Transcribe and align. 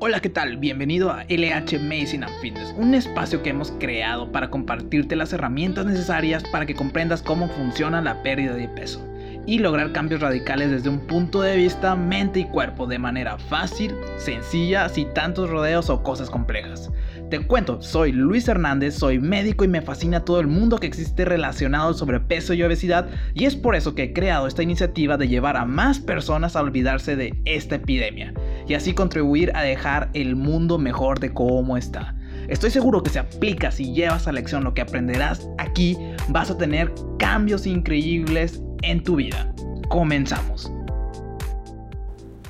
Hola, 0.00 0.20
¿qué 0.20 0.28
tal? 0.28 0.58
Bienvenido 0.58 1.10
a 1.10 1.24
LH 1.24 1.80
Medicine 1.80 2.24
and 2.24 2.40
Fitness, 2.40 2.72
un 2.78 2.94
espacio 2.94 3.42
que 3.42 3.50
hemos 3.50 3.72
creado 3.80 4.30
para 4.30 4.48
compartirte 4.48 5.16
las 5.16 5.32
herramientas 5.32 5.86
necesarias 5.86 6.44
para 6.52 6.66
que 6.66 6.76
comprendas 6.76 7.20
cómo 7.20 7.48
funciona 7.48 8.00
la 8.00 8.22
pérdida 8.22 8.54
de 8.54 8.68
peso 8.68 9.04
y 9.44 9.58
lograr 9.58 9.90
cambios 9.92 10.20
radicales 10.20 10.70
desde 10.70 10.88
un 10.88 11.00
punto 11.00 11.40
de 11.40 11.56
vista 11.56 11.96
mente 11.96 12.38
y 12.40 12.44
cuerpo 12.44 12.86
de 12.86 13.00
manera 13.00 13.38
fácil, 13.38 13.92
sencilla, 14.18 14.88
sin 14.88 15.12
tantos 15.14 15.50
rodeos 15.50 15.90
o 15.90 16.02
cosas 16.04 16.30
complejas. 16.30 16.92
Te 17.28 17.40
cuento, 17.40 17.82
soy 17.82 18.12
Luis 18.12 18.46
Hernández, 18.46 18.94
soy 18.94 19.18
médico 19.18 19.64
y 19.64 19.68
me 19.68 19.82
fascina 19.82 20.24
todo 20.24 20.38
el 20.40 20.46
mundo 20.46 20.78
que 20.78 20.86
existe 20.86 21.24
relacionado 21.24 21.92
sobre 21.92 22.20
peso 22.20 22.54
y 22.54 22.62
obesidad 22.62 23.08
y 23.34 23.46
es 23.46 23.56
por 23.56 23.74
eso 23.74 23.94
que 23.94 24.04
he 24.04 24.12
creado 24.12 24.46
esta 24.46 24.62
iniciativa 24.62 25.16
de 25.16 25.28
llevar 25.28 25.56
a 25.56 25.64
más 25.64 25.98
personas 25.98 26.54
a 26.54 26.62
olvidarse 26.62 27.16
de 27.16 27.34
esta 27.44 27.74
epidemia 27.74 28.32
y 28.68 28.74
así 28.74 28.94
contribuir 28.94 29.50
a 29.54 29.62
dejar 29.62 30.10
el 30.12 30.36
mundo 30.36 30.78
mejor 30.78 31.18
de 31.18 31.32
cómo 31.32 31.76
está. 31.76 32.14
Estoy 32.48 32.70
seguro 32.70 33.02
que 33.02 33.10
si 33.10 33.18
aplicas 33.18 33.80
y 33.80 33.92
llevas 33.92 34.28
a 34.28 34.32
lección 34.32 34.62
lo 34.62 34.74
que 34.74 34.82
aprenderás 34.82 35.48
aquí, 35.58 35.96
vas 36.28 36.50
a 36.50 36.56
tener 36.56 36.92
cambios 37.18 37.66
increíbles 37.66 38.62
en 38.82 39.02
tu 39.02 39.16
vida. 39.16 39.52
Comenzamos. 39.88 40.70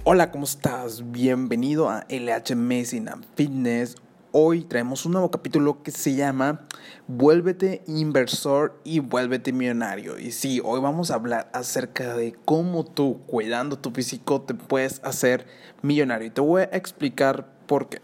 Hola, 0.05 0.31
¿cómo 0.31 0.45
estás? 0.45 1.11
Bienvenido 1.11 1.89
a 1.89 2.05
LH 2.09 2.57
Medicine 2.57 3.11
and 3.11 3.25
Fitness 3.37 3.97
Hoy 4.31 4.61
traemos 4.61 5.07
un 5.07 5.13
nuevo 5.13 5.31
capítulo 5.31 5.83
que 5.83 5.91
se 5.91 6.15
llama 6.15 6.61
Vuélvete 7.07 7.83
inversor 7.87 8.79
y 8.85 9.01
vuélvete 9.01 9.55
millonario. 9.55 10.19
Y 10.19 10.33
sí, 10.33 10.61
hoy 10.63 10.81
vamos 10.81 11.11
a 11.11 11.15
hablar 11.15 11.49
acerca 11.55 12.15
de 12.15 12.37
cómo 12.45 12.85
tú, 12.85 13.23
cuidando 13.27 13.79
tu 13.79 13.91
físico, 13.91 14.43
te 14.43 14.53
puedes 14.53 15.03
hacer 15.03 15.47
millonario. 15.81 16.27
Y 16.27 16.31
te 16.31 16.43
voy 16.43 16.61
a 16.61 16.65
explicar 16.65 17.49
por 17.67 17.89
qué. 17.89 18.03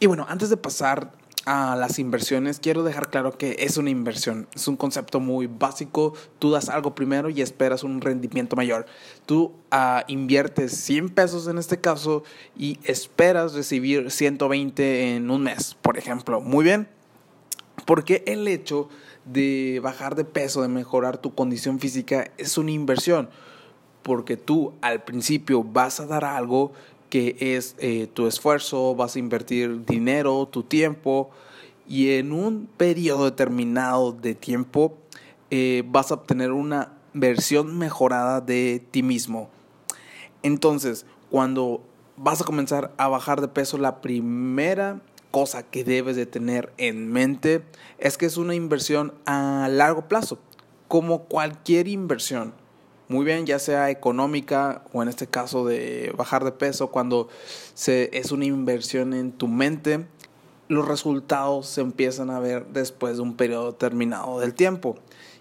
Y 0.00 0.06
bueno, 0.06 0.24
antes 0.26 0.48
de 0.48 0.56
pasar 0.56 1.12
a 1.48 1.76
las 1.76 1.98
inversiones, 1.98 2.60
quiero 2.60 2.82
dejar 2.82 3.08
claro 3.08 3.38
que 3.38 3.56
es 3.60 3.78
una 3.78 3.88
inversión. 3.88 4.46
Es 4.54 4.68
un 4.68 4.76
concepto 4.76 5.18
muy 5.18 5.46
básico. 5.46 6.12
Tú 6.38 6.50
das 6.50 6.68
algo 6.68 6.94
primero 6.94 7.30
y 7.30 7.40
esperas 7.40 7.84
un 7.84 8.02
rendimiento 8.02 8.54
mayor. 8.54 8.84
Tú 9.24 9.54
uh, 9.72 10.02
inviertes 10.08 10.72
100 10.72 11.08
pesos 11.08 11.48
en 11.48 11.56
este 11.56 11.80
caso 11.80 12.22
y 12.54 12.78
esperas 12.84 13.54
recibir 13.54 14.10
120 14.10 15.16
en 15.16 15.30
un 15.30 15.44
mes, 15.44 15.74
por 15.80 15.96
ejemplo. 15.96 16.42
Muy 16.42 16.64
bien. 16.64 16.86
Porque 17.86 18.22
el 18.26 18.46
hecho 18.46 18.90
de 19.24 19.80
bajar 19.82 20.16
de 20.16 20.26
peso, 20.26 20.60
de 20.60 20.68
mejorar 20.68 21.16
tu 21.16 21.34
condición 21.34 21.80
física, 21.80 22.30
es 22.36 22.58
una 22.58 22.72
inversión. 22.72 23.30
Porque 24.02 24.36
tú 24.36 24.74
al 24.82 25.02
principio 25.02 25.64
vas 25.64 25.98
a 25.98 26.04
dar 26.04 26.26
algo 26.26 26.72
que 27.08 27.36
es 27.40 27.74
eh, 27.78 28.08
tu 28.12 28.26
esfuerzo, 28.26 28.94
vas 28.94 29.16
a 29.16 29.18
invertir 29.18 29.84
dinero, 29.84 30.46
tu 30.46 30.62
tiempo 30.62 31.30
y 31.86 32.12
en 32.12 32.32
un 32.32 32.68
periodo 32.76 33.24
determinado 33.24 34.12
de 34.12 34.34
tiempo 34.34 34.98
eh, 35.50 35.82
vas 35.86 36.10
a 36.10 36.14
obtener 36.14 36.52
una 36.52 36.92
versión 37.14 37.78
mejorada 37.78 38.40
de 38.40 38.84
ti 38.90 39.02
mismo. 39.02 39.48
Entonces, 40.42 41.06
cuando 41.30 41.82
vas 42.16 42.40
a 42.40 42.44
comenzar 42.44 42.92
a 42.98 43.08
bajar 43.08 43.40
de 43.40 43.48
peso, 43.48 43.78
la 43.78 44.00
primera 44.00 45.00
cosa 45.30 45.62
que 45.62 45.84
debes 45.84 46.16
de 46.16 46.26
tener 46.26 46.72
en 46.76 47.10
mente 47.10 47.64
es 47.98 48.18
que 48.18 48.26
es 48.26 48.36
una 48.36 48.54
inversión 48.54 49.14
a 49.24 49.68
largo 49.70 50.08
plazo, 50.08 50.38
como 50.88 51.24
cualquier 51.24 51.88
inversión 51.88 52.54
muy 53.08 53.24
bien, 53.24 53.46
ya 53.46 53.58
sea 53.58 53.90
económica 53.90 54.82
o 54.92 55.02
en 55.02 55.08
este 55.08 55.26
caso 55.26 55.64
de 55.64 56.12
bajar 56.16 56.44
de 56.44 56.52
peso, 56.52 56.88
cuando 56.88 57.28
se, 57.74 58.10
es 58.12 58.32
una 58.32 58.44
inversión 58.44 59.14
en 59.14 59.32
tu 59.32 59.48
mente, 59.48 60.06
los 60.68 60.86
resultados 60.86 61.66
se 61.66 61.80
empiezan 61.80 62.28
a 62.30 62.38
ver 62.38 62.66
después 62.66 63.16
de 63.16 63.22
un 63.22 63.34
periodo 63.34 63.74
terminado 63.74 64.40
del 64.40 64.54
tiempo. 64.54 64.96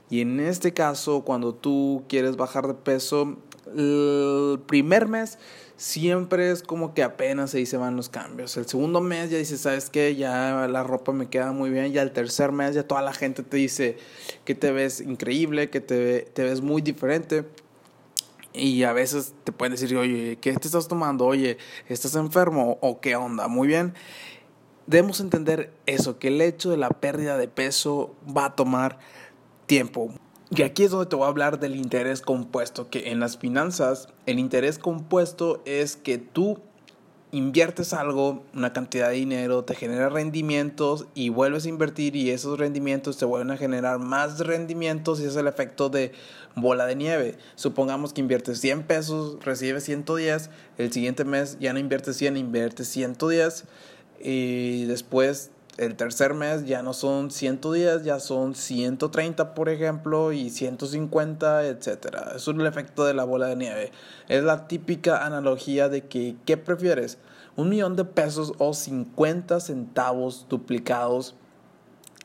Y 0.10 0.22
en 0.22 0.40
este 0.40 0.74
caso, 0.74 1.22
cuando 1.26 1.54
tú 1.54 2.06
quieres 2.08 2.38
bajar 2.38 2.68
de 2.68 2.74
peso, 2.74 3.38
el 3.78 4.60
primer 4.66 5.08
mes 5.08 5.38
siempre 5.78 6.52
es 6.52 6.64
como 6.64 6.94
que 6.94 7.04
apenas 7.04 7.54
ahí 7.54 7.66
se 7.66 7.78
van 7.78 7.96
los 7.96 8.10
cambios. 8.10 8.58
El 8.58 8.68
segundo 8.68 9.00
mes 9.00 9.30
ya 9.30 9.38
dices, 9.38 9.62
¿sabes 9.62 9.90
qué? 9.90 10.16
Ya 10.16 10.68
la 10.68 10.84
ropa 10.84 11.14
me 11.14 11.30
queda 11.30 11.52
muy 11.52 11.70
bien. 11.70 11.94
Ya 11.94 12.02
el 12.02 12.12
tercer 12.12 12.52
mes 12.52 12.76
ya 12.76 12.84
toda 12.84 13.02
la 13.02 13.14
gente 13.14 13.44
te 13.44 13.58
dice 13.58 13.98
que 14.44 14.56
te 14.56 14.72
ves 14.72 15.02
increíble, 15.02 15.70
que 15.70 15.80
te, 15.80 16.22
te 16.22 16.44
ves 16.44 16.62
muy 16.62 16.82
diferente. 16.82 17.46
Y 18.54 18.84
a 18.84 18.94
veces 18.94 19.36
te 19.44 19.52
pueden 19.52 19.74
decir, 19.74 19.96
oye, 19.96 20.40
¿qué 20.42 20.54
te 20.54 20.68
estás 20.68 20.88
tomando? 20.88 21.26
Oye, 21.26 21.58
¿estás 21.88 22.16
enfermo? 22.16 22.80
¿O 22.82 23.00
qué 23.00 23.16
onda? 23.16 23.48
Muy 23.48 23.68
bien. 23.68 23.94
Debemos 24.88 25.20
entender 25.20 25.72
eso, 25.86 26.18
que 26.18 26.30
el 26.30 26.42
hecho 26.42 26.72
de 26.72 26.78
la 26.78 26.90
pérdida 26.90 27.38
de 27.38 27.48
peso 27.48 28.16
va 28.36 28.46
a 28.46 28.56
tomar 28.56 28.98
tiempo. 29.68 30.12
Y 30.50 30.62
aquí 30.62 30.84
es 30.84 30.92
donde 30.92 31.08
te 31.08 31.16
voy 31.16 31.26
a 31.26 31.30
hablar 31.30 31.60
del 31.60 31.76
interés 31.76 32.22
compuesto, 32.22 32.90
que 32.90 33.12
en 33.12 33.20
las 33.20 33.38
finanzas 33.38 34.08
el 34.26 34.40
interés 34.40 34.80
compuesto 34.80 35.62
es 35.66 35.98
que 35.98 36.18
tú 36.18 36.60
inviertes 37.32 37.92
algo, 37.92 38.44
una 38.54 38.72
cantidad 38.72 39.10
de 39.10 39.16
dinero, 39.16 39.66
te 39.66 39.76
genera 39.76 40.08
rendimientos 40.08 41.06
y 41.14 41.28
vuelves 41.28 41.66
a 41.66 41.70
invertir 41.70 42.16
y 42.16 42.32
esos 42.32 42.58
rendimientos 42.58 43.18
te 43.18 43.26
vuelven 43.26 43.52
a 43.52 43.58
generar 43.58 44.00
más 44.00 44.40
rendimientos 44.40 45.20
y 45.20 45.26
es 45.26 45.36
el 45.36 45.48
efecto 45.48 45.90
de 45.90 46.14
bola 46.56 46.86
de 46.86 46.96
nieve. 46.96 47.38
Supongamos 47.56 48.14
que 48.14 48.22
inviertes 48.22 48.62
100 48.62 48.84
pesos, 48.84 49.44
recibes 49.44 49.84
110, 49.84 50.50
el 50.78 50.94
siguiente 50.94 51.26
mes 51.26 51.58
ya 51.60 51.74
no 51.74 51.80
inviertes 51.80 52.16
100, 52.16 52.38
inviertes 52.38 52.88
110 52.88 53.66
y 54.22 54.86
después 54.86 55.52
el 55.78 55.96
tercer 55.96 56.34
mes 56.34 56.66
ya 56.66 56.82
no 56.82 56.94
son 56.94 57.30
110, 57.30 58.04
ya 58.04 58.20
son 58.20 58.56
130, 58.56 59.54
por 59.54 59.70
ejemplo, 59.70 60.32
y 60.32 60.50
150, 60.50 61.68
etcétera. 61.68 62.34
Eso 62.36 62.52
es 62.52 62.58
el 62.58 62.66
efecto 62.66 63.06
de 63.06 63.14
la 63.14 63.24
bola 63.24 63.48
de 63.48 63.56
nieve. 63.56 63.92
Es 64.28 64.44
la 64.44 64.68
típica 64.68 65.26
analogía 65.26 65.88
de 65.88 66.06
que, 66.08 66.36
¿qué 66.46 66.58
prefieres? 66.58 67.20
¿Un 67.56 67.70
millón 67.70 67.96
de 67.96 68.06
pesos 68.06 68.54
o 68.58 68.74
50 68.74 69.60
centavos 69.60 70.48
duplicados 70.50 71.36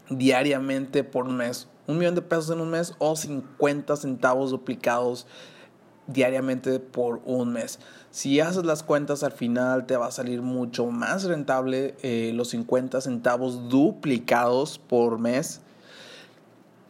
diariamente 0.08 1.04
por 1.04 1.28
mes? 1.28 1.68
¿Un 1.86 1.98
millón 1.98 2.14
de 2.14 2.22
pesos 2.22 2.50
en 2.50 2.60
un 2.60 2.70
mes 2.70 2.94
o 2.98 3.16
50 3.16 3.96
centavos 3.96 4.50
duplicados 4.50 5.26
diariamente 6.06 6.80
por 6.80 7.20
un 7.24 7.52
mes. 7.52 7.78
Si 8.10 8.40
haces 8.40 8.64
las 8.64 8.82
cuentas 8.82 9.22
al 9.22 9.32
final 9.32 9.86
te 9.86 9.96
va 9.96 10.06
a 10.06 10.10
salir 10.10 10.42
mucho 10.42 10.86
más 10.86 11.24
rentable 11.24 11.94
eh, 12.02 12.32
los 12.34 12.48
50 12.50 13.00
centavos 13.00 13.68
duplicados 13.68 14.78
por 14.78 15.18
mes. 15.18 15.60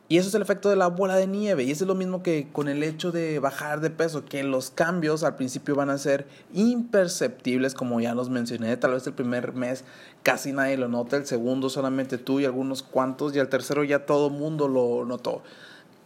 Y 0.08 0.18
eso 0.18 0.28
es 0.28 0.34
el 0.34 0.42
efecto 0.42 0.68
de 0.68 0.76
la 0.76 0.88
bola 0.88 1.16
de 1.16 1.26
nieve. 1.26 1.64
Y 1.64 1.70
eso 1.70 1.84
es 1.84 1.88
lo 1.88 1.94
mismo 1.94 2.22
que 2.22 2.48
con 2.52 2.68
el 2.68 2.82
hecho 2.82 3.12
de 3.12 3.38
bajar 3.38 3.80
de 3.80 3.88
peso, 3.88 4.26
que 4.26 4.42
los 4.42 4.70
cambios 4.70 5.22
al 5.22 5.36
principio 5.36 5.74
van 5.74 5.88
a 5.88 5.96
ser 5.96 6.26
imperceptibles, 6.52 7.72
como 7.72 7.98
ya 7.98 8.14
los 8.14 8.28
mencioné. 8.28 8.76
Tal 8.76 8.90
vez 8.92 9.06
el 9.06 9.14
primer 9.14 9.54
mes 9.54 9.84
casi 10.22 10.52
nadie 10.52 10.76
lo 10.76 10.88
nota, 10.88 11.16
el 11.16 11.24
segundo 11.24 11.70
solamente 11.70 12.18
tú 12.18 12.40
y 12.40 12.44
algunos 12.44 12.82
cuantos, 12.82 13.34
y 13.34 13.38
el 13.38 13.48
tercero 13.48 13.84
ya 13.84 14.04
todo 14.04 14.28
mundo 14.28 14.68
lo 14.68 15.06
notó. 15.06 15.42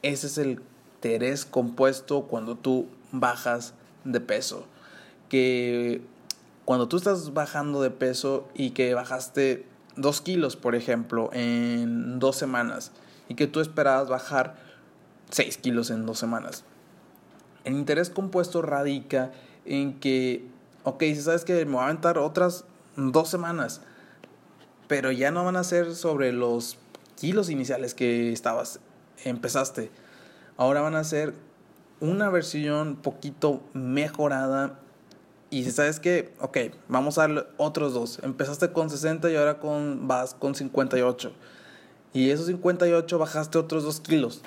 Ese 0.02 0.28
es 0.28 0.38
el 0.38 0.60
interés 0.96 1.44
compuesto 1.44 2.22
cuando 2.22 2.56
tú 2.56 2.86
bajas 3.20 3.74
de 4.04 4.20
peso. 4.20 4.66
Que 5.28 6.02
cuando 6.64 6.88
tú 6.88 6.96
estás 6.96 7.32
bajando 7.32 7.82
de 7.82 7.90
peso 7.90 8.48
y 8.54 8.70
que 8.70 8.94
bajaste 8.94 9.66
2 9.96 10.20
kilos, 10.20 10.56
por 10.56 10.74
ejemplo, 10.74 11.30
en 11.32 12.18
dos 12.18 12.36
semanas 12.36 12.92
y 13.28 13.34
que 13.34 13.46
tú 13.46 13.60
esperabas 13.60 14.08
bajar 14.08 14.56
6 15.30 15.58
kilos 15.58 15.90
en 15.90 16.06
dos 16.06 16.18
semanas. 16.18 16.64
El 17.64 17.74
interés 17.74 18.10
compuesto 18.10 18.62
radica 18.62 19.32
en 19.64 19.98
que, 19.98 20.46
ok, 20.84 21.00
si 21.00 21.22
sabes 21.22 21.44
que 21.44 21.64
me 21.64 21.72
voy 21.72 21.80
a 21.80 21.84
aventar 21.84 22.18
otras 22.18 22.64
dos 22.96 23.28
semanas, 23.28 23.80
pero 24.86 25.10
ya 25.10 25.30
no 25.30 25.44
van 25.44 25.56
a 25.56 25.64
ser 25.64 25.94
sobre 25.94 26.32
los 26.32 26.78
kilos 27.16 27.50
iniciales 27.50 27.94
que 27.94 28.32
estabas, 28.32 28.80
empezaste. 29.24 29.90
Ahora 30.56 30.80
van 30.80 30.94
a 30.94 31.04
ser 31.04 31.34
una 32.00 32.30
versión 32.30 32.96
poquito 32.96 33.62
mejorada. 33.72 34.78
Y 35.50 35.64
sabes 35.70 36.00
que, 36.00 36.32
ok, 36.40 36.58
vamos 36.88 37.18
a 37.18 37.28
dar 37.28 37.48
otros 37.56 37.94
dos. 37.94 38.18
Empezaste 38.22 38.72
con 38.72 38.90
60 38.90 39.30
y 39.30 39.36
ahora 39.36 39.58
con, 39.58 40.08
vas 40.08 40.34
con 40.34 40.54
58. 40.54 41.32
Y 42.12 42.30
esos 42.30 42.46
58 42.46 43.18
bajaste 43.18 43.58
otros 43.58 43.84
2 43.84 44.00
kilos. 44.00 44.42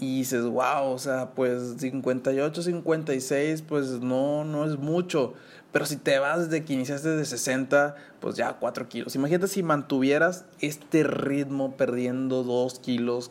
Y 0.00 0.18
dices, 0.18 0.44
wow, 0.44 0.90
o 0.92 0.98
sea, 0.98 1.30
pues 1.30 1.76
58, 1.78 2.62
56, 2.62 3.62
pues 3.62 3.88
no, 4.00 4.44
no 4.44 4.64
es 4.64 4.78
mucho. 4.78 5.34
Pero 5.72 5.86
si 5.86 5.96
te 5.96 6.18
vas 6.18 6.48
desde 6.48 6.64
que 6.64 6.72
iniciaste 6.72 7.08
de 7.08 7.24
60, 7.24 7.96
pues 8.20 8.36
ya 8.36 8.54
4 8.54 8.88
kilos. 8.88 9.14
Imagínate 9.16 9.48
si 9.48 9.62
mantuvieras 9.62 10.44
este 10.60 11.02
ritmo 11.02 11.76
perdiendo 11.76 12.42
2 12.42 12.78
kilos 12.78 13.30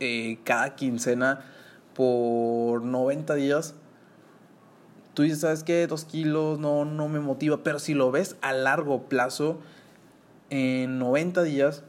eh, 0.00 0.38
cada 0.44 0.74
quincena 0.74 1.44
por 1.94 2.82
90 2.82 3.34
días, 3.34 3.74
tú 5.14 5.22
dices, 5.22 5.40
¿sabes 5.40 5.62
qué? 5.62 5.86
Dos 5.86 6.04
kilos 6.04 6.58
no, 6.58 6.84
no 6.84 7.08
me 7.08 7.20
motiva, 7.20 7.62
pero 7.62 7.78
si 7.78 7.94
lo 7.94 8.10
ves 8.10 8.36
a 8.42 8.52
largo 8.52 9.04
plazo, 9.04 9.58
en 10.50 10.98
90 10.98 11.42
días 11.42 11.84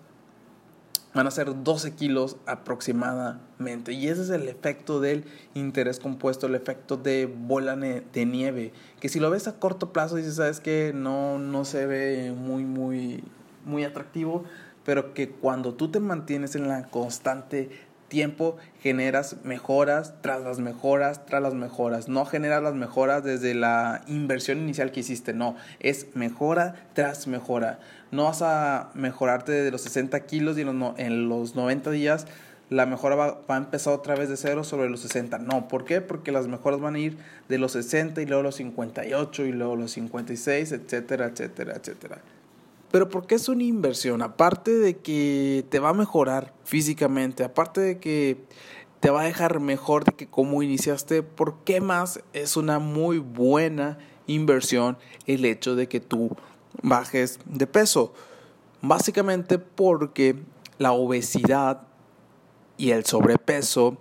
van 1.15 1.27
a 1.27 1.31
ser 1.31 1.63
12 1.63 1.93
kilos 1.93 2.35
aproximadamente. 2.45 3.93
Y 3.93 4.09
ese 4.09 4.21
es 4.21 4.29
el 4.29 4.49
efecto 4.49 4.99
del 4.99 5.23
interés 5.53 5.99
compuesto, 5.99 6.45
el 6.45 6.55
efecto 6.55 6.97
de 6.97 7.25
bola 7.25 7.77
de 7.77 8.25
nieve. 8.25 8.73
Que 8.99 9.07
si 9.07 9.21
lo 9.21 9.29
ves 9.29 9.47
a 9.47 9.57
corto 9.57 9.93
plazo, 9.93 10.17
dices, 10.17 10.35
sabes 10.35 10.59
que 10.59 10.91
no, 10.93 11.39
no 11.39 11.63
se 11.63 11.85
ve 11.85 12.33
muy, 12.37 12.65
muy, 12.65 13.23
muy 13.63 13.85
atractivo, 13.85 14.43
pero 14.83 15.13
que 15.13 15.29
cuando 15.29 15.73
tú 15.73 15.89
te 15.89 16.01
mantienes 16.01 16.55
en 16.55 16.67
la 16.67 16.89
constante 16.89 17.69
tiempo 18.07 18.57
generas 18.81 19.37
mejoras 19.43 20.13
tras 20.21 20.43
las 20.43 20.59
mejoras 20.59 21.25
tras 21.25 21.41
las 21.41 21.53
mejoras. 21.53 22.07
No 22.07 22.25
generas 22.25 22.61
las 22.61 22.75
mejoras 22.75 23.23
desde 23.23 23.53
la 23.53 24.03
inversión 24.07 24.59
inicial 24.59 24.91
que 24.91 25.01
hiciste, 25.01 25.33
no, 25.33 25.55
es 25.79 26.15
mejora 26.15 26.87
tras 26.93 27.27
mejora. 27.27 27.79
No 28.11 28.25
vas 28.25 28.41
a 28.41 28.91
mejorarte 28.93 29.51
de 29.51 29.71
los 29.71 29.81
60 29.81 30.19
kilos 30.21 30.57
y 30.57 30.61
en 30.61 31.29
los 31.29 31.55
90 31.55 31.91
días 31.91 32.27
la 32.69 32.85
mejora 32.85 33.15
va, 33.15 33.41
va, 33.49 33.55
a 33.55 33.57
empezar 33.57 33.93
otra 33.93 34.15
vez 34.15 34.29
de 34.29 34.37
cero 34.37 34.63
sobre 34.63 34.89
los 34.89 35.01
60. 35.01 35.37
No, 35.39 35.67
¿por 35.67 35.85
qué? 35.85 36.01
Porque 36.01 36.31
las 36.31 36.47
mejoras 36.47 36.79
van 36.79 36.95
a 36.95 36.99
ir 36.99 37.17
de 37.47 37.57
los 37.57 37.73
60 37.73 38.21
y 38.21 38.25
luego 38.25 38.43
los 38.43 38.55
58 38.55 39.45
y 39.45 39.51
luego 39.51 39.75
los 39.75 39.91
56, 39.91 40.71
etcétera, 40.71 41.27
etcétera, 41.27 41.75
etcétera. 41.75 42.17
Pero 42.95 43.09
¿por 43.09 43.27
qué 43.27 43.35
es 43.35 43.49
una 43.49 43.65
inversión? 43.65 44.21
Aparte 44.21 44.71
de 44.71 44.95
que 44.95 45.65
te 45.67 45.79
va 45.79 45.89
a 45.89 45.93
mejorar 45.93 46.53
físicamente, 46.63 47.43
aparte 47.43 47.81
de 47.81 47.99
que 47.99 48.45
te 49.01 49.09
va 49.09 49.23
a 49.23 49.25
dejar 49.25 49.59
mejor 49.59 50.05
de 50.05 50.13
que 50.13 50.27
como 50.27 50.63
iniciaste, 50.63 51.21
¿por 51.21 51.57
qué 51.65 51.81
más 51.81 52.21
es 52.31 52.55
una 52.55 52.79
muy 52.79 53.17
buena 53.17 53.97
inversión 54.27 54.97
el 55.27 55.43
hecho 55.43 55.75
de 55.75 55.89
que 55.89 55.99
tú 55.99 56.37
bajes 56.83 57.37
de 57.43 57.67
peso? 57.67 58.13
Básicamente 58.81 59.59
porque 59.59 60.37
la 60.77 60.93
obesidad 60.93 61.81
y 62.77 62.91
el 62.91 63.03
sobrepeso 63.03 63.97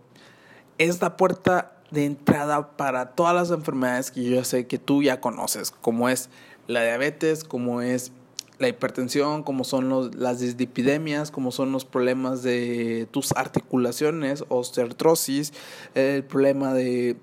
es 0.78 1.02
la 1.02 1.16
puerta 1.16 1.78
de 1.90 2.04
entrada 2.04 2.76
para 2.76 3.10
todas 3.16 3.34
las 3.34 3.50
enfermedades 3.50 4.12
que 4.12 4.22
yo 4.22 4.44
sé 4.44 4.68
que 4.68 4.78
tú 4.78 5.02
ya 5.02 5.20
conoces, 5.20 5.72
como 5.72 6.08
es 6.08 6.30
la 6.68 6.84
diabetes, 6.84 7.42
como 7.42 7.82
es 7.82 8.12
la 8.58 8.68
hipertensión, 8.68 9.42
como 9.42 9.64
son 9.64 9.88
los, 9.88 10.14
las 10.14 10.40
dislipidemias, 10.40 11.30
como 11.30 11.50
son 11.50 11.72
los 11.72 11.84
problemas 11.84 12.42
de 12.42 13.08
tus 13.10 13.32
articulaciones, 13.32 14.44
osteoartrosis, 14.48 15.52
el 15.94 16.24
problema 16.24 16.72
de 16.72 17.16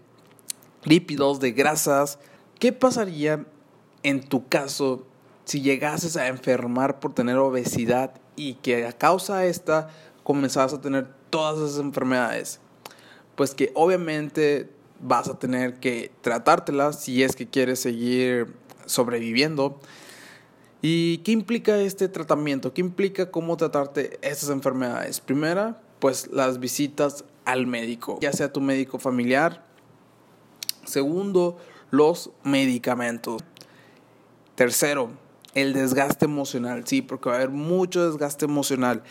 lípidos, 0.83 1.39
de 1.39 1.51
grasas. 1.51 2.19
¿Qué 2.59 2.73
pasaría 2.73 3.45
en 4.03 4.21
tu 4.21 4.47
caso 4.47 5.05
si 5.45 5.61
llegases 5.61 6.17
a 6.17 6.27
enfermar 6.27 6.99
por 6.99 7.13
tener 7.13 7.37
obesidad 7.37 8.13
y 8.35 8.55
que 8.55 8.85
a 8.85 8.93
causa 8.93 9.39
de 9.39 9.49
esta 9.49 9.89
comenzabas 10.23 10.73
a 10.73 10.81
tener 10.81 11.07
todas 11.29 11.57
esas 11.57 11.79
enfermedades? 11.81 12.59
Pues 13.35 13.55
que 13.55 13.71
obviamente 13.73 14.69
vas 14.99 15.29
a 15.29 15.39
tener 15.39 15.79
que 15.79 16.11
tratártelas 16.21 17.01
si 17.01 17.23
es 17.23 17.35
que 17.35 17.47
quieres 17.47 17.79
seguir 17.79 18.53
sobreviviendo 18.85 19.79
¿Y 20.81 21.19
qué 21.19 21.31
implica 21.31 21.77
este 21.77 22.07
tratamiento? 22.07 22.73
¿Qué 22.73 22.81
implica 22.81 23.29
cómo 23.29 23.55
tratarte 23.55 24.19
estas 24.21 24.49
enfermedades? 24.49 25.19
Primera, 25.19 25.79
pues 25.99 26.27
las 26.31 26.59
visitas 26.59 27.23
al 27.45 27.67
médico, 27.67 28.17
ya 28.21 28.33
sea 28.33 28.51
tu 28.51 28.61
médico 28.61 28.97
familiar. 28.97 29.63
Segundo, 30.85 31.57
los 31.91 32.31
medicamentos. 32.43 33.43
Tercero, 34.55 35.11
el 35.53 35.73
desgaste 35.73 36.25
emocional, 36.25 36.83
sí, 36.87 37.01
porque 37.01 37.29
va 37.29 37.35
a 37.35 37.37
haber 37.37 37.51
mucho 37.51 38.09
desgaste 38.09 38.45
emocional. 38.45 39.03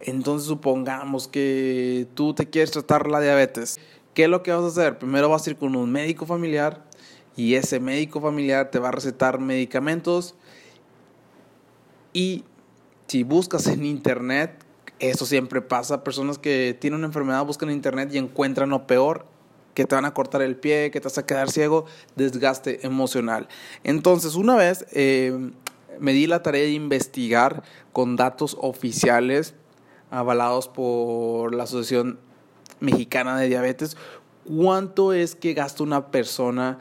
Entonces 0.00 0.48
supongamos 0.48 1.28
que 1.28 2.08
tú 2.14 2.34
te 2.34 2.48
quieres 2.48 2.70
tratar 2.70 3.08
la 3.08 3.20
diabetes. 3.20 3.78
¿Qué 4.14 4.24
es 4.24 4.28
lo 4.28 4.42
que 4.42 4.52
vas 4.52 4.64
a 4.64 4.66
hacer? 4.68 4.98
Primero 4.98 5.28
vas 5.28 5.46
a 5.46 5.50
ir 5.50 5.56
con 5.56 5.76
un 5.76 5.90
médico 5.92 6.26
familiar 6.26 6.84
y 7.36 7.54
ese 7.54 7.80
médico 7.80 8.20
familiar 8.20 8.70
te 8.70 8.78
va 8.78 8.88
a 8.88 8.92
recetar 8.92 9.38
medicamentos 9.38 10.34
y 12.12 12.44
si 13.06 13.22
buscas 13.22 13.66
en 13.66 13.84
internet, 13.84 14.64
eso 14.98 15.26
siempre 15.26 15.60
pasa, 15.60 16.04
personas 16.04 16.38
que 16.38 16.76
tienen 16.78 16.98
una 16.98 17.06
enfermedad 17.06 17.44
buscan 17.44 17.68
en 17.68 17.76
internet 17.76 18.10
y 18.12 18.18
encuentran 18.18 18.70
lo 18.70 18.86
peor, 18.86 19.26
que 19.74 19.84
te 19.84 19.94
van 19.94 20.04
a 20.04 20.14
cortar 20.14 20.42
el 20.42 20.56
pie, 20.56 20.90
que 20.90 21.00
te 21.00 21.04
vas 21.04 21.18
a 21.18 21.26
quedar 21.26 21.50
ciego, 21.50 21.86
desgaste 22.14 22.86
emocional. 22.86 23.48
Entonces, 23.84 24.34
una 24.34 24.54
vez 24.54 24.86
eh, 24.92 25.50
me 25.98 26.12
di 26.12 26.26
la 26.26 26.42
tarea 26.42 26.62
de 26.62 26.72
investigar 26.72 27.62
con 27.92 28.16
datos 28.16 28.56
oficiales 28.60 29.54
avalados 30.10 30.68
por 30.68 31.54
la 31.54 31.64
Asociación 31.64 32.18
Mexicana 32.80 33.38
de 33.38 33.48
Diabetes, 33.48 33.96
cuánto 34.44 35.12
es 35.12 35.34
que 35.34 35.54
gasta 35.54 35.82
una 35.82 36.10
persona 36.10 36.78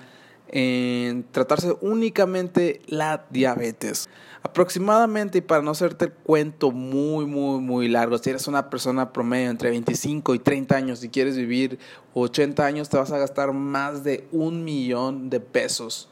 en 0.52 1.24
tratarse 1.32 1.76
únicamente 1.82 2.82
la 2.88 3.26
diabetes. 3.30 4.10
Aproximadamente, 4.44 5.38
y 5.38 5.42
para 5.42 5.62
no 5.62 5.72
hacerte 5.72 6.06
el 6.06 6.14
cuento 6.14 6.72
muy, 6.72 7.26
muy, 7.26 7.60
muy 7.60 7.88
largo, 7.88 8.18
si 8.18 8.32
eres 8.32 8.48
una 8.48 8.70
persona 8.70 9.14
promedio 9.14 9.50
entre 9.50 9.70
25 9.70 10.36
y 10.36 10.40
30 10.40 10.76
años 10.76 11.04
y 11.04 11.10
quieres 11.10 11.38
vivir 11.38 11.80
80 12.14 12.66
años, 12.66 12.90
te 12.90 12.98
vas 12.98 13.12
a 13.12 13.18
gastar 13.18 13.54
más 13.54 14.04
de 14.04 14.28
un 14.32 14.64
millón 14.64 15.30
de 15.30 15.40
pesos 15.40 16.10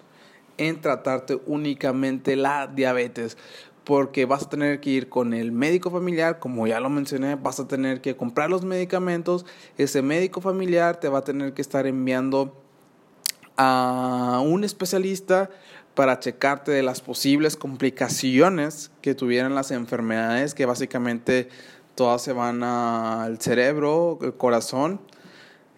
en 0.58 0.80
tratarte 0.82 1.40
únicamente 1.48 2.36
la 2.36 2.68
diabetes. 2.68 3.38
Porque 3.84 4.26
vas 4.26 4.44
a 4.44 4.50
tener 4.50 4.80
que 4.82 4.92
ir 4.92 5.10
con 5.10 5.34
el 5.34 5.52
médico 5.52 5.90
familiar, 5.90 6.38
como 6.38 6.68
ya 6.68 6.80
lo 6.80 6.92
mencioné, 6.92 7.36
vas 7.36 7.60
a 7.60 7.68
tener 7.68 8.02
que 8.02 8.16
comprar 8.16 8.52
los 8.52 8.64
medicamentos. 8.64 9.48
Ese 9.78 10.04
médico 10.04 10.42
familiar 10.42 11.00
te 11.00 11.10
va 11.10 11.20
a 11.20 11.24
tener 11.24 11.54
que 11.56 11.64
estar 11.64 11.88
enviando 11.88 12.59
a 13.62 14.42
un 14.42 14.64
especialista 14.64 15.50
para 15.94 16.22
checarte 16.22 16.72
de 16.72 16.82
las 16.82 17.02
posibles 17.02 17.58
complicaciones 17.58 18.90
que 19.02 19.16
tuvieran 19.16 19.54
las 19.54 19.72
enfermedades, 19.72 20.54
que 20.54 20.66
básicamente 20.66 21.50
todas 21.94 22.22
se 22.22 22.32
van 22.32 22.64
al 22.64 23.42
cerebro, 23.42 24.18
el 24.22 24.34
corazón. 24.34 25.02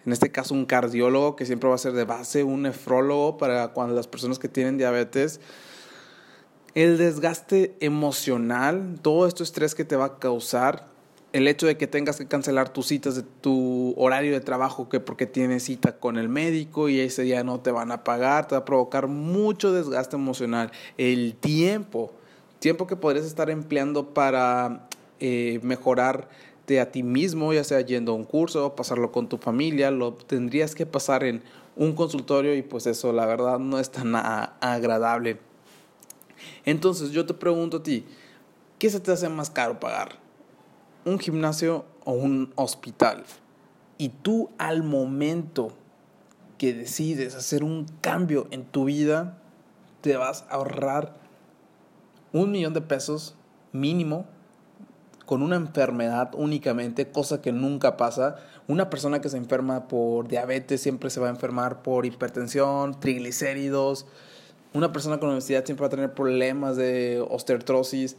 En 0.06 0.12
este 0.12 0.30
caso 0.30 0.54
un 0.54 0.64
cardiólogo 0.64 1.34
que 1.34 1.44
siempre 1.44 1.68
va 1.68 1.74
a 1.74 1.78
ser 1.78 1.92
de 1.92 2.04
base, 2.04 2.44
un 2.44 2.62
nefrólogo 2.62 3.36
para 3.36 3.68
cuando 3.72 3.96
las 3.96 4.06
personas 4.06 4.38
que 4.38 4.48
tienen 4.48 4.78
diabetes. 4.78 5.40
El 6.76 6.98
desgaste 6.98 7.76
emocional, 7.80 9.00
todo 9.02 9.26
esto 9.26 9.42
estrés 9.42 9.74
que 9.74 9.84
te 9.84 9.96
va 9.96 10.04
a 10.04 10.18
causar 10.20 10.91
el 11.32 11.48
hecho 11.48 11.66
de 11.66 11.78
que 11.78 11.86
tengas 11.86 12.18
que 12.18 12.26
cancelar 12.26 12.68
tus 12.68 12.88
citas 12.88 13.16
de 13.16 13.22
tu 13.22 13.94
horario 13.96 14.32
de 14.32 14.40
trabajo 14.40 14.88
que 14.88 15.00
porque 15.00 15.26
tienes 15.26 15.64
cita 15.64 15.98
con 15.98 16.18
el 16.18 16.28
médico 16.28 16.88
y 16.88 17.00
ese 17.00 17.22
día 17.22 17.42
no 17.42 17.60
te 17.60 17.70
van 17.70 17.90
a 17.90 18.04
pagar, 18.04 18.48
te 18.48 18.54
va 18.54 18.60
a 18.60 18.64
provocar 18.64 19.06
mucho 19.06 19.72
desgaste 19.72 20.16
emocional. 20.16 20.70
El 20.98 21.34
tiempo, 21.34 22.12
tiempo 22.58 22.86
que 22.86 22.96
podrías 22.96 23.24
estar 23.24 23.48
empleando 23.48 24.12
para 24.12 24.88
eh, 25.20 25.58
mejorarte 25.62 26.80
a 26.80 26.92
ti 26.92 27.02
mismo, 27.02 27.52
ya 27.54 27.64
sea 27.64 27.80
yendo 27.80 28.12
a 28.12 28.14
un 28.14 28.24
curso, 28.24 28.76
pasarlo 28.76 29.10
con 29.10 29.28
tu 29.28 29.38
familia, 29.38 29.90
lo 29.90 30.12
tendrías 30.14 30.74
que 30.74 30.84
pasar 30.84 31.24
en 31.24 31.42
un 31.76 31.94
consultorio 31.94 32.54
y 32.54 32.60
pues 32.60 32.86
eso 32.86 33.10
la 33.12 33.24
verdad 33.24 33.58
no 33.58 33.78
es 33.78 33.90
tan 33.90 34.14
agradable. 34.14 35.38
Entonces 36.66 37.10
yo 37.10 37.24
te 37.24 37.32
pregunto 37.32 37.78
a 37.78 37.82
ti, 37.82 38.04
¿qué 38.78 38.90
se 38.90 39.00
te 39.00 39.12
hace 39.12 39.30
más 39.30 39.48
caro 39.48 39.80
pagar? 39.80 40.21
Un 41.04 41.18
gimnasio 41.18 41.84
o 42.04 42.12
un 42.12 42.52
hospital 42.56 43.24
y 43.98 44.08
tú 44.08 44.50
al 44.58 44.82
momento 44.82 45.72
que 46.58 46.74
decides 46.74 47.34
hacer 47.34 47.64
un 47.64 47.86
cambio 48.00 48.48
en 48.50 48.64
tu 48.64 48.84
vida, 48.84 49.38
te 50.00 50.16
vas 50.16 50.44
a 50.48 50.54
ahorrar 50.54 51.14
un 52.32 52.50
millón 52.50 52.74
de 52.74 52.80
pesos 52.80 53.36
mínimo 53.72 54.26
con 55.26 55.42
una 55.42 55.56
enfermedad 55.56 56.30
únicamente, 56.34 57.10
cosa 57.10 57.40
que 57.40 57.52
nunca 57.52 57.96
pasa. 57.96 58.36
Una 58.68 58.90
persona 58.90 59.20
que 59.20 59.28
se 59.28 59.36
enferma 59.36 59.88
por 59.88 60.28
diabetes 60.28 60.80
siempre 60.80 61.10
se 61.10 61.20
va 61.20 61.28
a 61.28 61.30
enfermar 61.30 61.82
por 61.82 62.04
hipertensión, 62.06 62.98
triglicéridos. 62.98 64.06
Una 64.74 64.92
persona 64.92 65.18
con 65.18 65.30
obesidad 65.30 65.64
siempre 65.64 65.82
va 65.82 65.86
a 65.88 65.90
tener 65.90 66.12
problemas 66.12 66.76
de 66.76 67.24
osteoartrosis. 67.30 68.16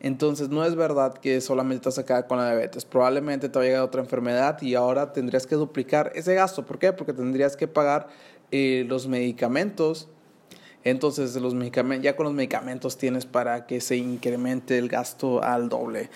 Entonces 0.00 0.50
no 0.50 0.64
es 0.64 0.76
verdad 0.76 1.14
que 1.14 1.40
solamente 1.40 1.82
te 1.82 1.88
vas 1.88 1.98
a 1.98 2.04
quedar 2.04 2.26
con 2.26 2.38
la 2.38 2.46
diabetes. 2.46 2.84
Probablemente 2.84 3.48
te 3.48 3.58
va 3.58 3.78
a 3.78 3.84
otra 3.84 4.02
enfermedad 4.02 4.60
y 4.60 4.74
ahora 4.74 5.12
tendrías 5.12 5.46
que 5.46 5.54
duplicar 5.54 6.12
ese 6.14 6.34
gasto. 6.34 6.66
¿Por 6.66 6.78
qué? 6.78 6.92
Porque 6.92 7.12
tendrías 7.12 7.56
que 7.56 7.66
pagar 7.66 8.08
eh, 8.52 8.84
los 8.88 9.08
medicamentos, 9.08 10.08
Entonces 10.84 11.34
los 11.36 11.54
ya 12.00 12.14
con 12.14 12.24
los 12.24 12.32
medicamentos 12.32 12.96
tienes 12.96 13.26
para 13.26 13.66
que 13.66 13.80
se 13.80 13.96
incremente 13.96 14.78
el 14.78 14.88
gasto 14.88 15.42
al 15.42 15.68
doble. 15.68 16.10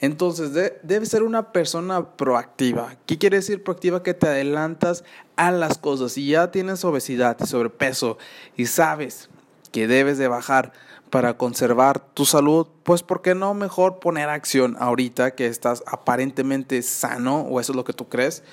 Entonces 0.00 0.52
debe 0.82 1.06
ser 1.06 1.22
una 1.22 1.52
persona 1.52 2.10
proactiva. 2.16 2.96
¿Qué 3.06 3.16
quiere 3.16 3.38
decir 3.38 3.62
proactiva? 3.62 4.02
Que 4.02 4.12
te 4.12 4.26
adelantas 4.26 5.04
a 5.36 5.50
las 5.50 5.78
cosas. 5.78 6.12
Si 6.12 6.26
ya 6.26 6.50
tienes 6.50 6.84
obesidad 6.84 7.38
y 7.40 7.46
sobrepeso 7.46 8.18
y 8.56 8.66
sabes 8.66 9.30
que 9.72 9.86
debes 9.86 10.18
de 10.18 10.28
bajar 10.28 10.72
para 11.10 11.36
conservar 11.36 12.00
tu 12.14 12.24
salud, 12.24 12.68
pues 12.84 13.02
¿por 13.02 13.20
qué 13.20 13.34
no 13.34 13.52
mejor 13.52 13.98
poner 13.98 14.28
acción 14.28 14.76
ahorita 14.78 15.34
que 15.34 15.46
estás 15.46 15.82
aparentemente 15.86 16.80
sano 16.82 17.40
o 17.40 17.60
eso 17.60 17.72
es 17.72 17.76
lo 17.76 17.84
que 17.84 17.92
tú 17.92 18.08
crees? 18.08 18.44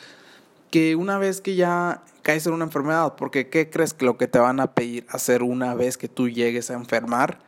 Que 0.71 0.95
una 0.95 1.17
vez 1.17 1.39
que 1.39 1.55
ya 1.55 2.03
caes 2.23 2.45
en 2.47 2.53
una 2.53 2.65
enfermedad, 2.65 3.15
porque 3.15 3.49
¿qué 3.49 3.69
crees 3.69 3.93
que 3.93 4.05
lo 4.05 4.17
que 4.17 4.27
te 4.27 4.39
van 4.39 4.59
a 4.59 4.73
pedir 4.73 5.05
hacer 5.09 5.43
una 5.43 5.75
vez 5.75 5.97
que 5.97 6.09
tú 6.09 6.27
llegues 6.27 6.71
a 6.71 6.73
enfermar? 6.73 7.39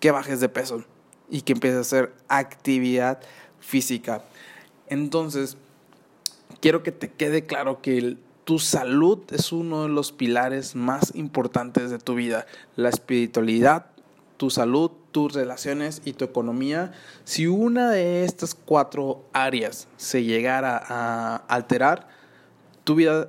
Que 0.00 0.10
bajes 0.10 0.40
de 0.40 0.48
peso 0.48 0.84
y 1.30 1.42
que 1.42 1.52
empieces 1.52 1.78
a 1.78 1.80
hacer 1.80 2.14
actividad 2.28 3.20
física. 3.60 4.22
Entonces, 4.88 5.56
quiero 6.60 6.82
que 6.82 6.92
te 6.92 7.10
quede 7.10 7.46
claro 7.46 7.80
que 7.80 7.96
el 7.96 8.18
tu 8.44 8.58
salud 8.58 9.20
es 9.30 9.52
uno 9.52 9.84
de 9.84 9.88
los 9.88 10.12
pilares 10.12 10.74
más 10.74 11.14
importantes 11.14 11.90
de 11.90 11.98
tu 11.98 12.14
vida. 12.14 12.46
La 12.76 12.88
espiritualidad, 12.88 13.86
tu 14.42 14.50
salud, 14.50 14.90
tus 15.12 15.34
relaciones 15.34 16.02
y 16.04 16.14
tu 16.14 16.24
economía. 16.24 16.90
Si 17.22 17.46
una 17.46 17.92
de 17.92 18.24
estas 18.24 18.56
cuatro 18.56 19.24
áreas 19.32 19.86
se 19.96 20.24
llegara 20.24 20.82
a 20.84 21.36
alterar, 21.46 22.08
tu 22.82 22.96
vida, 22.96 23.28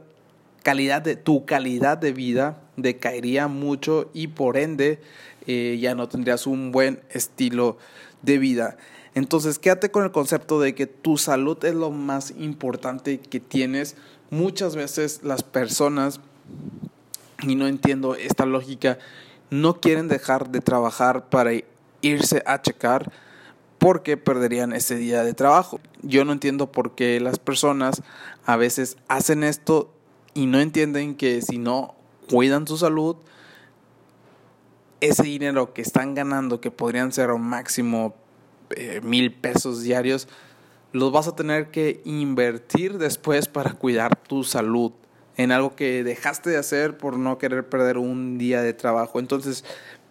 calidad 0.64 1.04
de, 1.04 1.16
tu 1.16 1.46
calidad 1.46 2.00
de 2.00 2.14
vida 2.14 2.64
decaería 2.78 3.48
mucho 3.48 4.10
y 4.16 4.30
por 4.30 4.58
ende 4.58 5.02
eh, 5.46 5.78
ya 5.80 5.94
no 5.94 6.10
tendrías 6.10 6.48
un 6.48 6.72
buen 6.72 7.00
estilo 7.12 7.78
de 8.24 8.40
vida. 8.40 8.78
Entonces 9.14 9.60
quédate 9.60 9.92
con 9.92 10.06
el 10.06 10.12
concepto 10.12 10.60
de 10.60 10.74
que 10.74 10.88
tu 10.88 11.20
salud 11.20 11.64
es 11.64 11.76
lo 11.76 11.92
más 11.92 12.34
importante 12.40 13.20
que 13.20 13.40
tienes 13.40 13.98
muchas 14.32 14.76
veces 14.76 15.20
las 15.22 15.44
personas, 15.44 16.20
y 17.44 17.54
no 17.54 17.68
entiendo 17.68 18.16
esta 18.16 18.48
lógica, 18.48 18.98
no 19.54 19.80
quieren 19.80 20.08
dejar 20.08 20.50
de 20.50 20.62
trabajar 20.62 21.30
para 21.30 21.52
irse 22.02 22.42
a 22.48 22.62
checar 22.62 23.12
porque 23.78 24.18
perderían 24.18 24.74
ese 24.74 24.96
día 24.96 25.24
de 25.24 25.36
trabajo. 25.36 25.80
Yo 26.02 26.26
no 26.26 26.32
entiendo 26.32 26.72
por 26.72 26.96
qué 26.96 27.20
las 27.20 27.38
personas 27.38 28.02
a 28.46 28.56
veces 28.56 28.98
hacen 29.08 29.44
esto 29.44 29.94
y 30.34 30.48
no 30.48 30.60
entienden 30.60 31.16
que 31.16 31.44
si 31.44 31.60
no 31.60 31.94
cuidan 32.28 32.68
su 32.68 32.78
salud, 32.78 33.16
ese 35.02 35.24
dinero 35.24 35.74
que 35.74 35.84
están 35.84 36.16
ganando, 36.16 36.60
que 36.60 36.72
podrían 36.72 37.12
ser 37.12 37.30
un 37.30 37.44
máximo 37.44 38.16
eh, 38.72 39.02
mil 39.04 39.32
pesos 39.34 39.84
diarios, 39.84 40.28
los 40.94 41.12
vas 41.12 41.28
a 41.28 41.36
tener 41.36 41.70
que 41.70 42.02
invertir 42.06 42.98
después 42.98 43.48
para 43.48 43.74
cuidar 43.74 44.16
tu 44.16 44.44
salud 44.44 44.94
en 45.38 45.52
algo 45.52 45.76
que 45.76 46.04
dejaste 46.04 46.50
de 46.50 46.58
hacer 46.58 46.98
por 46.98 47.18
no 47.18 47.38
querer 47.38 47.68
perder 47.68 47.98
un 47.98 48.38
día 48.38 48.62
de 48.62 48.74
trabajo. 48.74 49.20
Entonces, 49.20 49.64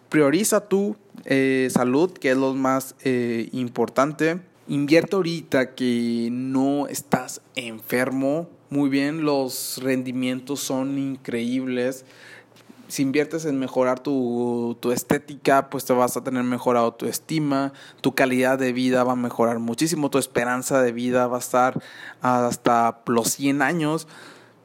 prioriza 0.09 0.67
tu 0.67 0.95
eh, 1.25 1.69
salud, 1.71 2.11
que 2.11 2.31
es 2.31 2.37
lo 2.37 2.53
más 2.53 2.95
eh, 3.03 3.49
importante. 3.51 4.39
Invierte 4.67 5.15
ahorita 5.15 5.75
que 5.75 6.29
no 6.31 6.87
estás 6.87 7.41
enfermo. 7.55 8.49
Muy 8.69 8.89
bien, 8.89 9.23
los 9.23 9.79
rendimientos 9.83 10.59
son 10.61 10.97
increíbles 10.97 12.05
si 12.93 13.01
inviertes 13.01 13.45
en 13.45 13.57
mejorar 13.57 14.01
tu, 14.01 14.77
estética, 14.93 15.71
pues 15.71 15.83
te 15.83 15.93
vas 15.93 16.15
a 16.15 16.23
tener 16.23 16.43
mejor 16.43 16.77
autoestima, 16.77 17.73
tu 18.01 18.13
calidad 18.13 18.59
de 18.59 18.71
vida 18.71 19.03
va 19.03 19.13
a 19.13 19.15
mejorar 19.15 19.57
muchísimo, 19.57 20.11
tu 20.11 20.19
esperanza 20.19 20.79
de 20.79 20.91
vida 20.91 21.25
va 21.25 21.37
a 21.37 21.39
estar 21.39 21.81
hasta 22.21 23.01
los 23.07 23.29
100 23.29 23.63
años, 23.63 24.07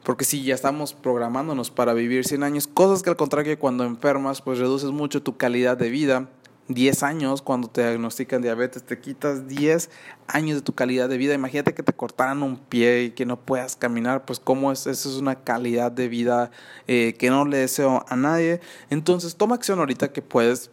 porque 0.03 0.25
si 0.25 0.43
ya 0.43 0.55
estamos 0.55 0.93
programándonos 0.93 1.71
para 1.71 1.93
vivir 1.93 2.25
100 2.25 2.43
años, 2.43 2.67
cosas 2.67 3.03
que 3.03 3.09
al 3.09 3.17
contrario 3.17 3.57
cuando 3.59 3.83
enfermas, 3.83 4.41
pues 4.41 4.59
reduces 4.59 4.91
mucho 4.91 5.21
tu 5.21 5.37
calidad 5.37 5.77
de 5.77 5.89
vida 5.89 6.29
10 6.69 7.01
años, 7.01 7.41
cuando 7.41 7.67
te 7.67 7.81
diagnostican 7.81 8.43
diabetes, 8.43 8.83
te 8.83 8.99
quitas 8.99 9.47
10 9.47 9.89
años 10.27 10.57
de 10.57 10.61
tu 10.61 10.73
calidad 10.73 11.09
de 11.09 11.17
vida. 11.17 11.33
Imagínate 11.33 11.73
que 11.73 11.81
te 11.81 11.93
cortaran 11.93 12.43
un 12.43 12.57
pie 12.57 13.05
y 13.05 13.11
que 13.11 13.25
no 13.25 13.39
puedas 13.39 13.75
caminar, 13.75 14.23
pues 14.23 14.39
cómo 14.39 14.71
es, 14.71 14.85
eso 14.85 15.09
es 15.09 15.15
una 15.15 15.43
calidad 15.43 15.91
de 15.91 16.07
vida 16.07 16.51
eh, 16.87 17.15
que 17.17 17.31
no 17.31 17.45
le 17.45 17.57
deseo 17.57 18.05
a 18.07 18.15
nadie. 18.15 18.61
Entonces, 18.91 19.35
toma 19.35 19.55
acción 19.55 19.79
ahorita 19.79 20.13
que 20.13 20.21
puedes. 20.21 20.69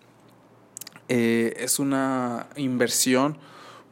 Eh, 1.09 1.55
es 1.57 1.79
una 1.79 2.47
inversión 2.57 3.39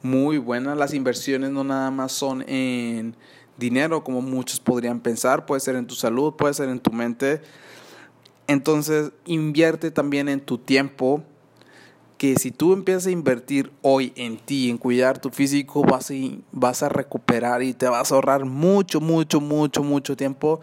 muy 0.03 0.37
buena. 0.37 0.75
Las 0.75 0.93
inversiones 0.93 1.51
no 1.53 1.65
nada 1.65 1.91
más 1.91 2.13
son 2.13 2.43
en 2.47 3.17
dinero, 3.57 4.05
como 4.05 4.21
muchos 4.21 4.61
podrían 4.61 5.01
pensar, 5.01 5.47
puede 5.47 5.61
ser 5.61 5.77
en 5.77 5.87
tu 5.87 5.95
salud, 5.95 6.35
puede 6.35 6.55
ser 6.55 6.69
en 6.69 6.81
tu 6.81 6.91
mente. 6.91 7.41
Entonces, 8.47 9.13
invierte 9.25 9.91
también 9.91 10.29
en 10.29 10.41
tu 10.41 10.59
tiempo 10.59 11.23
que 12.19 12.37
si 12.37 12.51
tú 12.51 12.73
empiezas 12.73 13.07
a 13.07 13.11
invertir 13.11 13.73
hoy 13.83 14.13
en 14.17 14.39
ti, 14.39 14.71
en 14.71 14.79
cuidar 14.79 15.19
tu 15.19 15.31
físico, 15.31 15.83
vas 15.83 16.11
a, 16.11 16.15
vas 16.53 16.83
a 16.83 16.89
recuperar 16.89 17.63
y 17.63 17.75
te 17.75 17.89
vas 17.89 18.13
a 18.13 18.15
ahorrar 18.15 18.45
mucho, 18.45 19.01
mucho, 19.01 19.41
mucho, 19.41 19.83
mucho 19.83 20.17
tiempo 20.17 20.61